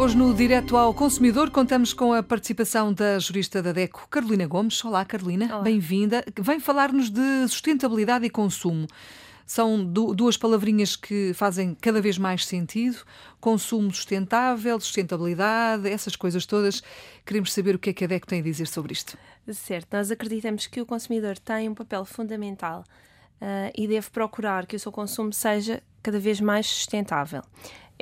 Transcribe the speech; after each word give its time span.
Hoje, 0.00 0.16
no 0.16 0.32
Direto 0.32 0.78
ao 0.78 0.94
Consumidor, 0.94 1.50
contamos 1.50 1.92
com 1.92 2.14
a 2.14 2.22
participação 2.22 2.90
da 2.90 3.18
jurista 3.18 3.62
da 3.62 3.70
DECO, 3.70 4.08
Carolina 4.08 4.46
Gomes. 4.46 4.82
Olá, 4.82 5.04
Carolina, 5.04 5.60
bem-vinda. 5.60 6.24
Vem 6.40 6.58
falar-nos 6.58 7.10
de 7.10 7.46
sustentabilidade 7.46 8.24
e 8.24 8.30
consumo. 8.30 8.86
São 9.44 9.84
duas 9.84 10.38
palavrinhas 10.38 10.96
que 10.96 11.34
fazem 11.34 11.76
cada 11.78 12.00
vez 12.00 12.16
mais 12.16 12.46
sentido. 12.46 12.96
Consumo 13.42 13.92
sustentável, 13.92 14.80
sustentabilidade, 14.80 15.86
essas 15.86 16.16
coisas 16.16 16.46
todas. 16.46 16.82
Queremos 17.26 17.52
saber 17.52 17.74
o 17.74 17.78
que 17.78 17.90
é 17.90 17.92
que 17.92 18.04
a 18.04 18.06
DECO 18.06 18.26
tem 18.26 18.40
a 18.40 18.42
dizer 18.42 18.68
sobre 18.68 18.94
isto. 18.94 19.18
Certo, 19.52 19.88
nós 19.92 20.10
acreditamos 20.10 20.66
que 20.66 20.80
o 20.80 20.86
consumidor 20.86 21.36
tem 21.36 21.68
um 21.68 21.74
papel 21.74 22.06
fundamental 22.06 22.84
uh, 23.42 23.70
e 23.76 23.86
deve 23.86 24.08
procurar 24.08 24.64
que 24.64 24.76
o 24.76 24.80
seu 24.80 24.90
consumo 24.90 25.30
seja 25.30 25.82
cada 26.02 26.18
vez 26.18 26.40
mais 26.40 26.66
sustentável. 26.66 27.42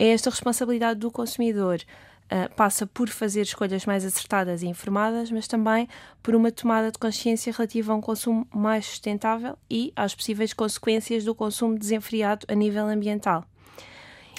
É 0.00 0.10
esta 0.10 0.30
responsabilidade 0.30 1.00
do 1.00 1.10
consumidor 1.10 1.82
uh, 2.30 2.54
passa 2.54 2.86
por 2.86 3.08
fazer 3.08 3.40
escolhas 3.40 3.84
mais 3.84 4.04
acertadas 4.04 4.62
e 4.62 4.68
informadas, 4.68 5.28
mas 5.28 5.48
também 5.48 5.88
por 6.22 6.36
uma 6.36 6.52
tomada 6.52 6.92
de 6.92 6.98
consciência 7.00 7.52
relativa 7.52 7.92
a 7.92 7.96
um 7.96 8.00
consumo 8.00 8.46
mais 8.54 8.86
sustentável 8.86 9.58
e 9.68 9.92
às 9.96 10.14
possíveis 10.14 10.52
consequências 10.52 11.24
do 11.24 11.34
consumo 11.34 11.76
desenfreado 11.76 12.46
a 12.48 12.54
nível 12.54 12.86
ambiental. 12.86 13.44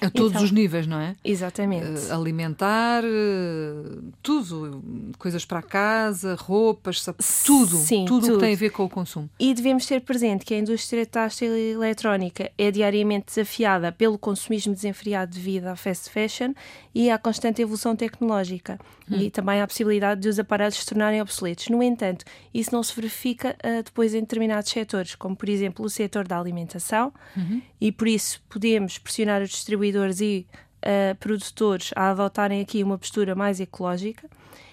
A 0.01 0.09
todos 0.09 0.31
então, 0.31 0.43
os 0.43 0.51
níveis, 0.51 0.87
não 0.87 0.99
é? 0.99 1.15
Exatamente. 1.23 2.07
Uh, 2.07 2.13
alimentar, 2.13 3.03
uh, 3.03 4.03
tudo, 4.21 4.81
coisas 5.17 5.43
para 5.43 5.61
casa, 5.61 6.35
roupas, 6.35 7.03
tudo, 7.45 7.77
Sim, 7.77 8.05
tudo, 8.05 8.27
tudo 8.27 8.35
que 8.35 8.45
tem 8.45 8.53
a 8.53 8.57
ver 8.57 8.69
com 8.69 8.85
o 8.85 8.89
consumo. 8.89 9.29
E 9.39 9.53
devemos 9.53 9.85
ter 9.85 10.01
presente 10.01 10.45
que 10.45 10.53
a 10.53 10.59
indústria 10.59 11.05
têxtil 11.05 11.55
e 11.55 11.71
eletrónica 11.71 12.51
é 12.57 12.71
diariamente 12.71 13.27
desafiada 13.27 13.91
pelo 13.91 14.17
consumismo 14.17 14.73
desenfreado 14.73 15.33
devido 15.33 15.67
à 15.67 15.75
fast 15.75 16.09
fashion 16.09 16.53
e 16.95 17.09
à 17.09 17.17
constante 17.17 17.61
evolução 17.61 17.95
tecnológica 17.95 18.79
hum. 19.09 19.17
e 19.17 19.29
também 19.29 19.61
à 19.61 19.67
possibilidade 19.67 20.21
de 20.21 20.29
os 20.29 20.39
aparelhos 20.39 20.75
se 20.75 20.85
tornarem 20.85 21.21
obsoletos. 21.21 21.67
No 21.67 21.83
entanto, 21.83 22.25
isso 22.53 22.73
não 22.73 22.81
se 22.83 22.95
verifica 22.95 23.55
uh, 23.63 23.83
depois 23.83 24.13
em 24.13 24.21
determinados 24.21 24.71
setores, 24.71 25.15
como 25.15 25.35
por 25.35 25.49
exemplo 25.49 25.85
o 25.85 25.89
setor 25.89 26.27
da 26.27 26.39
alimentação, 26.39 27.13
uhum. 27.35 27.61
e 27.79 27.91
por 27.91 28.07
isso 28.07 28.41
podemos 28.49 28.97
pressionar 28.97 29.41
os 29.41 29.49
distribuidores 29.49 29.88
distribuidores 29.89 30.21
e 30.21 30.45
uh, 30.83 31.15
produtores 31.15 31.91
a 31.95 32.11
adotarem 32.11 32.61
aqui 32.61 32.83
uma 32.83 32.97
postura 32.97 33.35
mais 33.35 33.59
ecológica 33.59 34.29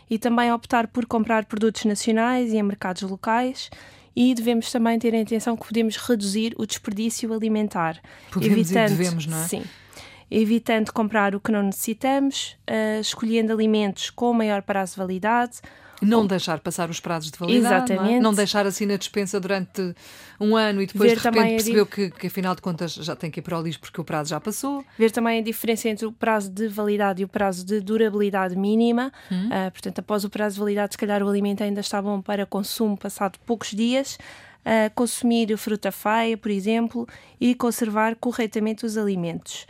e 0.09 0.19
também 0.19 0.53
optar 0.53 0.87
por 0.87 1.07
comprar 1.07 1.45
produtos 1.47 1.85
nacionais 1.85 2.53
e 2.53 2.57
em 2.57 2.63
mercados 2.63 3.03
locais 3.03 3.71
e 4.15 4.35
devemos 4.35 4.71
também 4.71 4.99
ter 4.99 5.15
a 5.15 5.21
atenção 5.21 5.57
que 5.57 5.67
podemos 5.67 5.97
reduzir 5.97 6.55
o 6.57 6.67
desperdício 6.67 7.33
alimentar. 7.33 8.01
Podemos 8.31 8.59
evitando, 8.59 8.93
e 8.93 8.97
devemos, 8.97 9.27
não 9.27 9.43
é? 9.43 9.49
Sim. 9.49 9.63
Evitando 10.31 10.93
comprar 10.93 11.35
o 11.35 11.41
que 11.41 11.53
não 11.53 11.63
necessitamos, 11.63 12.57
uh, 12.69 13.01
escolhendo 13.01 13.53
alimentos 13.53 14.11
com 14.11 14.33
maior 14.33 14.63
prazo 14.63 14.95
de 14.95 14.99
validade, 14.99 15.61
não 16.03 16.27
deixar 16.27 16.61
passar 16.61 16.91
os 16.91 17.01
prazos 17.01 17.31
de 17.31 17.39
validade. 17.39 17.93
Exatamente. 17.93 18.13
Não, 18.13 18.19
é? 18.19 18.21
não, 18.21 18.35
deixar 18.35 18.67
assim 18.67 18.87
na 18.87 18.97
dispensa 18.97 19.41
durante 19.41 19.95
um 20.39 20.57
ano 20.57 20.83
e 20.83 20.87
depois 20.87 21.11
Ver 21.11 21.19
de 21.19 21.25
repente 21.25 21.51
percebeu 21.51 21.87
que, 21.87 22.11
que 22.11 22.27
afinal 22.27 22.55
de 22.55 22.61
contas 22.61 22.95
já 22.95 23.17
tem 23.17 23.31
que 23.31 23.41
ir 23.41 23.43
para 23.43 23.59
o 23.59 23.63
lixo 23.63 23.81
porque 23.81 24.01
o 24.01 24.05
prazo 24.05 24.31
já 24.31 24.41
passou. 24.41 24.85
Ver 24.99 25.11
também 25.11 25.41
a 25.41 25.43
diferença 25.43 25.89
entre 25.89 26.07
o 26.07 26.13
prazo 26.13 26.51
de 26.51 26.69
validade 26.69 27.23
e 27.23 27.25
o 27.25 27.29
prazo 27.29 27.65
de 27.65 27.81
durabilidade 27.81 28.57
mínima. 28.57 29.13
Uhum. 29.31 29.47
Uh, 29.47 29.71
portanto, 29.71 29.99
após 30.01 30.25
o 30.25 30.31
prazo 30.31 30.55
de 30.55 30.61
validade, 30.61 30.95
se 30.95 30.99
calhar 30.99 31.23
o 31.23 31.29
alimento 31.29 31.63
ainda 31.63 31.81
está 31.81 32.01
bom 32.03 32.21
para 32.21 32.45
consumo 32.45 32.97
passado 32.97 33.39
poucos 33.47 33.71
dias. 33.71 34.19
Uh, 34.67 34.91
consumir 34.97 35.57
fruta 35.57 35.93
feia, 35.93 36.37
por 36.37 36.51
exemplo, 36.51 37.09
e 37.41 37.55
conservar 37.55 38.17
corretamente 38.17 38.85
os 38.85 38.99
alimentos. 38.99 39.65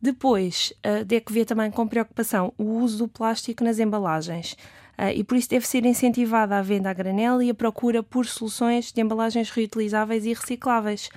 Depois, 0.00 0.72
uh, 0.86 1.04
de 1.04 1.20
que 1.20 1.32
ver 1.32 1.44
também 1.44 1.70
com 1.70 1.86
preocupação 1.86 2.52
o 2.56 2.64
uso 2.64 2.98
do 2.98 3.08
plástico 3.08 3.62
nas 3.62 3.78
embalagens. 3.78 4.56
Uh, 4.98 5.12
e 5.14 5.24
por 5.24 5.36
isso 5.36 5.50
deve 5.50 5.66
ser 5.66 5.84
incentivada 5.84 6.58
a 6.58 6.62
venda 6.62 6.90
a 6.90 6.94
granel 6.94 7.42
e 7.42 7.50
a 7.50 7.54
procura 7.54 8.02
por 8.02 8.26
soluções 8.26 8.92
de 8.92 9.00
embalagens 9.00 9.50
reutilizáveis 9.50 10.24
e 10.24 10.32
recicláveis. 10.32 11.10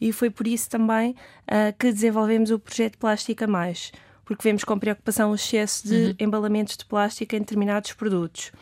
E 0.00 0.12
foi 0.12 0.30
por 0.30 0.46
isso 0.46 0.68
também 0.68 1.12
uh, 1.12 1.76
que 1.78 1.90
desenvolvemos 1.92 2.50
o 2.50 2.58
projeto 2.58 2.98
Plástica 2.98 3.46
Mais, 3.46 3.92
porque 4.24 4.42
vemos 4.42 4.62
com 4.62 4.78
preocupação 4.78 5.30
o 5.30 5.34
excesso 5.34 5.88
de 5.88 5.94
uhum. 5.94 6.14
embalamentos 6.18 6.76
de 6.76 6.84
plástico 6.84 7.34
em 7.34 7.40
determinados 7.40 7.92
produtos. 7.94 8.52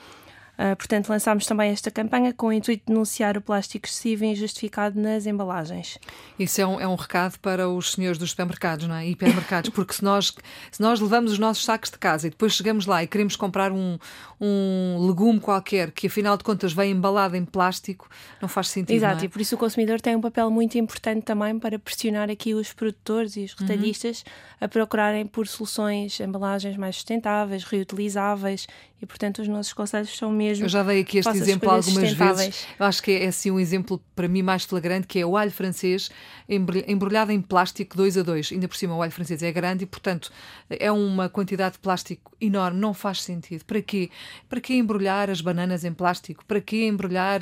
Uh, 0.59 0.75
portanto, 0.75 1.11
lançámos 1.11 1.45
também 1.45 1.71
esta 1.71 1.91
campanha 1.91 2.33
com 2.33 2.47
o 2.47 2.53
intuito 2.53 2.85
de 2.87 2.93
denunciar 2.93 3.37
o 3.37 3.43
plástico 3.43 3.87
excessivo 3.87 4.25
e 4.25 4.29
injustificado 4.29 4.99
nas 4.99 5.27
embalagens. 5.27 5.99
Isso 6.39 6.61
é 6.61 6.67
um, 6.67 6.81
é 6.81 6.89
um 6.89 6.95
recado 6.95 7.39
para 7.41 7.69
os 7.69 7.93
senhores 7.93 8.17
dos 8.19 8.31
supermercados, 8.31 8.89
não 8.89 8.95
é? 8.95 9.07
Hipermercados, 9.07 9.69
porque 9.69 9.93
se 9.93 10.03
nós, 10.03 10.35
se 10.71 10.81
nós 10.81 10.99
levamos 10.99 11.33
os 11.33 11.39
nossos 11.39 11.63
sacos 11.63 11.91
de 11.91 11.99
casa 11.99 12.27
e 12.27 12.31
depois 12.31 12.55
chegamos 12.55 12.87
lá 12.87 13.03
e 13.03 13.07
queremos 13.07 13.37
comprar 13.37 13.71
um, 13.71 13.99
um 14.41 15.07
legume 15.07 15.39
qualquer 15.41 15.91
que 15.91 16.07
afinal 16.07 16.39
de 16.39 16.45
contas 16.45 16.73
vem 16.73 16.93
embalado 16.93 17.37
em 17.37 17.45
plástico, 17.45 18.09
não 18.41 18.49
faz 18.49 18.69
sentido. 18.69 18.97
Exato, 18.97 19.23
é? 19.23 19.27
e 19.27 19.29
por 19.29 19.43
isso 19.43 19.57
o 19.57 19.59
consumidor 19.59 20.01
tem 20.01 20.17
um 20.17 20.23
papel 20.23 20.51
muito 20.51 20.79
importante 20.79 21.23
também 21.23 21.59
para 21.59 21.79
pressionar 21.79 22.31
aqui 22.31 22.55
os 22.55 22.73
produtores 22.73 23.37
e 23.37 23.45
os 23.45 23.53
uhum. 23.53 23.67
retalhistas 23.67 24.21
uhum. 24.21 24.57
a 24.63 24.69
procurarem 24.69 25.27
por 25.27 25.47
soluções, 25.47 26.19
embalagens 26.19 26.79
mais 26.79 26.97
sustentáveis, 26.97 27.63
reutilizáveis 27.65 28.67
e 29.03 29.05
portanto 29.05 29.43
os 29.43 29.49
nossos 29.49 29.75
conselhos 29.75 30.17
são 30.17 30.31
mesmo 30.31 30.46
mesmo. 30.49 30.65
Eu 30.65 30.69
já 30.69 30.83
dei 30.83 31.01
aqui 31.01 31.19
este 31.19 31.37
exemplo 31.37 31.71
algumas 31.71 32.13
vezes. 32.13 32.67
Eu 32.79 32.87
acho 32.87 33.03
que 33.03 33.11
é, 33.13 33.25
é 33.25 33.29
assim 33.29 33.51
um 33.51 33.61
exemplo 33.61 34.01
para 34.15 34.29
mim 34.29 34.43
mais 34.43 34.65
flagrante, 34.65 35.07
que 35.07 35.19
é 35.19 35.27
o 35.27 35.37
alho 35.37 35.51
francês 35.51 36.11
embrulhado 36.49 37.33
em 37.33 37.41
plástico 37.41 37.97
2 37.97 38.19
a 38.19 38.23
2. 38.23 38.53
Ainda 38.53 38.69
por 38.69 38.77
cima 38.77 38.95
o 38.95 39.03
alho 39.03 39.13
francês 39.13 39.43
é 39.43 39.51
grande 39.51 39.85
e, 39.85 39.87
portanto, 39.87 40.31
é 40.71 40.91
uma 40.93 41.29
quantidade 41.29 41.75
de 41.75 41.79
plástico 41.81 42.33
enorme, 42.41 42.79
não 42.79 42.95
faz 42.95 43.23
sentido. 43.23 43.65
Para 43.65 43.83
quê? 43.83 44.11
Para 44.49 44.61
que 44.61 44.75
embrulhar 44.75 45.29
as 45.29 45.41
bananas 45.41 45.85
em 45.85 45.93
plástico? 45.93 46.45
Para 46.45 46.61
que 46.61 46.87
embrulhar, 46.87 47.41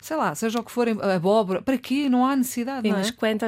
sei 0.00 0.16
lá, 0.16 0.34
seja 0.34 0.60
o 0.60 0.62
que 0.62 0.70
for, 0.70 0.86
abóbora? 0.88 1.62
Para 1.62 1.78
quê? 1.78 2.08
Não 2.08 2.26
há 2.26 2.36
necessidade, 2.36 2.88
não 2.88 2.98
é? 2.98 3.02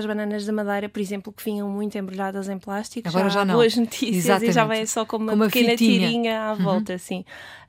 Bananas 0.06 0.46
da 0.46 0.52
Madeira, 0.52 0.88
por 0.88 1.00
exemplo, 1.00 1.32
que 1.32 1.44
vinham 1.44 1.68
muito 1.68 1.96
embrulhadas 1.98 2.48
em 2.48 2.58
plástico, 2.58 3.08
Agora 3.08 3.28
já, 3.28 3.40
já 3.40 3.44
não. 3.44 3.54
boas 3.54 3.76
notícias 3.76 4.24
Exatamente. 4.24 4.50
e 4.50 4.52
já 4.52 4.64
vem 4.64 4.86
só 4.86 5.04
com 5.04 5.16
uma, 5.16 5.32
com 5.32 5.36
uma 5.36 5.46
pequena 5.46 5.70
fitinha. 5.70 6.08
tirinha 6.08 6.42
à 6.42 6.52
uhum. 6.52 6.62
volta, 6.62 6.92
uhum. 6.92 6.96
assim. 6.96 7.24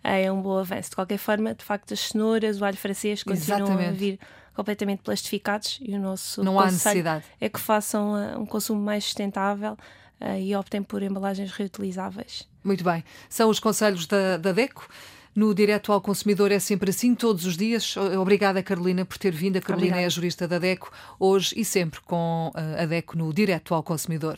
É 0.05 0.31
um 0.31 0.41
bom 0.41 0.57
avanço. 0.57 0.91
De 0.91 0.95
qualquer 0.95 1.17
forma, 1.17 1.53
de 1.53 1.63
facto, 1.63 1.93
as 1.93 1.99
cenouras, 1.99 2.61
o 2.61 2.65
alho 2.65 2.77
francês 2.77 3.23
continuam 3.23 3.61
Exatamente. 3.61 3.89
a 3.89 3.91
vir 3.91 4.19
completamente 4.55 5.01
plastificados 5.01 5.79
e 5.81 5.93
o 5.95 5.99
nosso 5.99 6.41
não 6.41 6.57
há 6.59 6.65
necessidade 6.65 7.25
é 7.41 7.49
que 7.49 7.59
façam 7.59 8.13
uh, 8.13 8.39
um 8.39 8.45
consumo 8.45 8.81
mais 8.81 9.03
sustentável 9.03 9.73
uh, 9.73 10.39
e 10.39 10.55
optem 10.55 10.81
por 10.81 11.03
embalagens 11.03 11.51
reutilizáveis. 11.51 12.47
Muito 12.63 12.83
bem. 12.83 13.03
São 13.29 13.49
os 13.49 13.59
conselhos 13.59 14.07
da, 14.07 14.37
da 14.37 14.51
DECO. 14.51 14.87
No 15.35 15.53
Direto 15.53 15.91
ao 15.91 15.99
Consumidor 15.99 16.49
é 16.49 16.59
sempre 16.59 16.91
assim, 16.91 17.13
todos 17.13 17.45
os 17.45 17.57
dias. 17.57 17.97
Obrigada, 17.97 18.63
Carolina, 18.63 19.03
por 19.03 19.17
ter 19.17 19.33
vindo. 19.33 19.57
A 19.57 19.61
Carolina 19.61 19.87
Obrigada. 19.87 20.03
é 20.03 20.05
a 20.05 20.09
jurista 20.09 20.47
da 20.47 20.57
DECO, 20.57 20.89
hoje 21.19 21.53
e 21.57 21.65
sempre 21.65 21.99
com 21.99 22.53
a 22.55 22.85
DECO 22.85 23.17
no 23.17 23.33
Direto 23.33 23.73
ao 23.73 23.83
Consumidor. 23.83 24.37